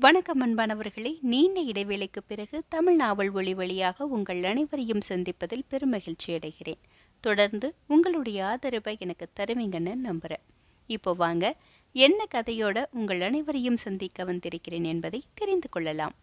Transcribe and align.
வணக்கம் 0.00 0.40
அன்பானவர்களே 0.40 1.18
நீண்ட 1.20 1.60
இடைவேளைக்கு 1.60 2.22
பிறகு 2.26 2.62
தமிழ் 2.68 2.94
நாவல் 2.94 3.30
ஒளி 3.30 3.54
வழியாக 3.54 4.04
உங்கள் 4.04 4.42
அனைவரையும் 4.42 5.00
சந்திப்பதில் 5.08 5.64
பெருமகிழ்ச்சி 5.70 6.28
அடைகிறேன். 6.28 6.80
தொடர்ந்து 7.20 7.74
உங்களுடைய 7.86 8.46
ஆதரவை 8.46 8.96
எனக்கு 9.00 9.28
தருவீங்கன்னு 9.40 9.94
நம்புகிறேன் 9.94 10.42
இப்போ 10.86 11.12
வாங்க 11.12 11.56
என்ன 11.92 12.26
கதையோட 12.34 12.84
உங்கள் 12.92 13.20
அனைவரையும் 13.20 13.76
சந்திக்க 13.76 14.24
வந்திருக்கிறேன் 14.24 14.84
என்பதை 14.84 15.22
தெரிந்து 15.34 15.68
கொள்ளலாம். 15.68 16.14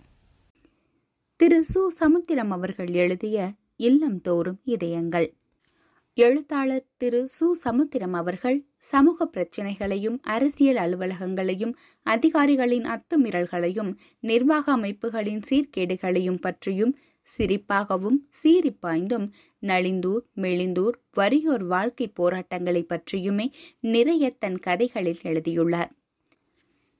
திரு 1.35 1.65
சு. 1.73 1.87
சமுத்திரம் 1.87 2.51
அவர்கள் 2.51 2.93
எழுதிய 2.93 3.51
இல்லம் 3.75 4.21
தோறும் 4.21 4.61
இதயங்கள். 4.63 5.33
எழுத்தாளர் 6.17 6.85
திரு 6.97 7.29
சு. 7.39 7.51
சமுத்திரம் 7.51 8.13
அவர்கள் 8.13 8.57
சமூக 8.77 9.25
பிரச்சினைகளையும் 9.25 10.19
அரசியல் 10.25 10.75
அலுவலகங்களையும் 10.75 11.73
அதிகாரிகளின் 12.05 12.85
அத்துமீறல்களையும் 12.85 13.91
நிர்வாக 14.19 14.71
அமைப்புகளின் 14.71 15.41
சீர்கேடுகளையும் 15.49 16.39
பற்றியும் 16.39 16.93
சிரிப்பாகவும் 17.29 18.19
சீரிப்பாய்ந்தும் 18.43 19.27
நலிந்தூர் 19.63 20.23
மெலிந்தூர் 20.35 20.97
வறியோர் 21.17 21.65
வாழ்க்கை 21.65 22.07
போராட்டங்களை 22.13 22.83
பற்றியுமே 22.83 23.47
நிறைய 23.87 24.35
தன் 24.39 24.59
கதைகளில் 24.59 25.21
எழுதியுள்ளார். 25.23 25.91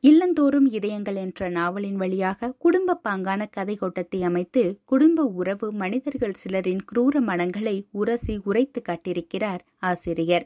இல்லந்தோறும் 0.08 0.66
இதயங்கள் 0.70 1.16
என்ற 1.16 1.50
நாவலின் 1.50 1.96
வழியாக 1.96 2.50
குடும்ப 2.58 2.98
பாங்கான 3.04 3.42
கதை 3.50 3.76
கோட்டத்தை 3.76 4.20
அமைத்து 4.24 4.62
குடும்ப 4.86 5.24
உறவு 5.24 5.68
மனிதர்கள் 5.72 6.40
சிலரின் 6.42 6.82
குரூர 6.92 7.20
மனங்களை 7.20 7.76
உரசி 7.92 8.36
உரைத்து 8.44 8.82
காட்டியிருக்கிறார் 8.82 9.62
ஆசிரியர். 9.80 10.46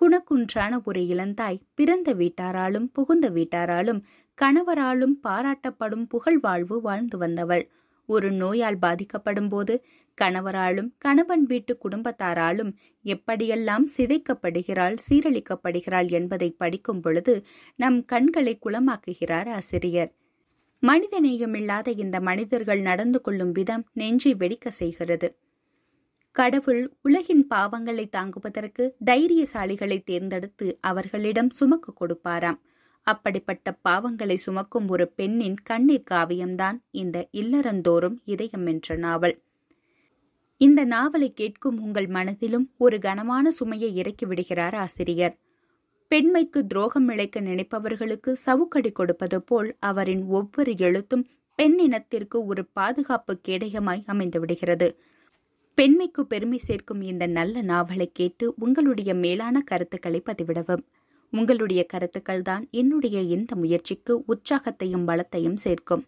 குணக்குன்றான 0.00 0.80
ஒரு 0.84 1.00
இளந்தாய் 1.00 1.62
பிறந்த 1.74 2.12
வீட்டாராலும் 2.14 2.90
புகுந்த 2.92 3.28
வீட்டாராலும் 3.28 4.02
கணவராலும் 4.38 5.16
பாராட்டப்படும் 5.22 6.04
புகழ் 6.08 6.38
வாழ்வு 6.38 6.78
வாழ்ந்து 6.80 7.18
வந்தவள். 7.18 7.64
ஒரு 8.08 8.28
நோயால் 8.32 8.78
பாதிக்கப்படும் 8.78 9.48
போது 9.48 9.74
கணவராலும் 10.18 10.90
கணவன் 10.98 11.44
வீட்டு 11.44 11.72
குடும்பத்தாராலும் 11.84 12.70
எப்படியெல்லாம் 13.04 13.86
சிதைக்கப்படுகிறாள் 13.96 14.96
சீரழிக்கப்படுகிறாள் 15.06 16.08
என்பதை 16.10 16.48
படிக்கும் 16.56 17.00
பொழுது 17.00 17.34
நம் 17.78 17.98
கண்களை 18.04 18.54
குளமாக்குகிறார் 18.66 19.50
ஆசிரியர். 19.50 20.10
மனிதநேயமில்லாத 20.82 21.88
இந்த 21.98 22.16
மனிதர்கள் 22.20 22.80
நடந்து 22.80 23.20
கொள்ளும் 23.20 23.52
விதம் 23.52 23.84
நெஞ்சை 23.92 24.32
வெடிக்க 24.34 24.68
செய்கிறது. 24.80 25.28
கடவுள் 26.36 26.82
உலகின் 27.02 27.44
பாவங்களை 27.50 28.04
தாங்குவதற்கு 28.08 28.84
தைரியசாலிகளை 29.06 29.98
தேர்ந்தெடுத்து 30.04 30.66
அவர்களிடம் 30.80 31.50
சுமக்கு 31.50 31.92
கொடுப்பாராம். 31.92 32.58
அப்படிப்பட்ட 33.12 33.68
பாவங்களை 33.88 34.34
சுமக்கும் 34.34 34.88
ஒரு 34.88 35.04
பெண்ணின் 35.08 35.58
கண்ணீர் 35.62 36.08
காவியம்தான் 36.10 36.78
இந்த 36.90 37.18
இல்லறந்தோறும் 37.32 38.16
இதயம் 38.24 38.66
என்ற 38.66 38.96
நாவல். 38.96 39.36
இந்த 40.60 40.80
நாவலை 40.84 41.28
கேட்கும் 41.32 41.78
உங்கள் 41.80 42.06
மனதிலும் 42.06 42.66
ஒரு 42.78 42.96
கனமான 42.98 43.50
சுமையை 43.50 43.90
இறக்கி 43.94 44.26
விடுகிறார் 44.26 44.74
ஆசிரியர். 44.74 45.34
பெண்மைக்கு 46.10 46.60
துரோகம் 46.66 47.08
இழைக்க 47.08 47.40
நினைப்பவர்களுக்கு 47.40 48.32
சவுக்கடி 48.46 48.90
கொடுப்பது 48.92 49.38
போல் 49.42 49.76
அவரின் 49.80 50.24
ஒவ்வொரு 50.28 50.72
எழுத்தும் 50.78 51.24
பெண்ணினத்திற்கு 51.58 52.38
ஒரு 52.44 52.62
பாதுகாப்பு 52.72 53.32
கேடயமாய் 53.48 54.04
அமைந்து 54.06 54.38
விடுகிறது. 54.40 54.88
பெண்மைக்கு 55.78 56.22
பெருமை 56.26 56.58
சேர்க்கும் 56.58 57.02
இந்த 57.02 57.24
நல்ல 57.38 57.62
நாவலை 57.62 58.08
கேட்டு 58.12 58.46
உங்களுடைய 58.58 59.10
மேலான 59.14 59.60
கருத்துக்களை 59.60 60.20
பதிவிடவும். 60.26 60.84
உங்களுடைய 61.30 61.84
கருத்துக்கள் 61.84 62.42
தான் 62.42 62.68
என்னுடைய 62.70 63.20
இந்த 63.20 63.56
முயற்சிக்கு 63.56 64.24
உற்சாகத்தையும் 64.28 65.06
பலத்தையும் 65.06 65.54
சேர்க்கும். 65.54 66.06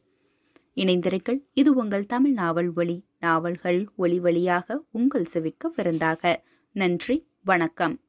இணைந்திருங்கள். 0.76 1.38
இது 1.52 1.74
உங்கள் 1.74 2.06
தமிழ் 2.06 2.32
நாவல் 2.32 2.72
ஒளி 2.74 3.04
நாவல்கள் 3.20 3.88
ஒளி 3.96 4.20
வழியாக 4.20 4.84
உங்கள் 4.90 5.24
செவிக்கு 5.24 5.70
விருந்தாக. 5.70 6.44
நன்றி. 6.72 7.26
வணக்கம். 7.44 8.00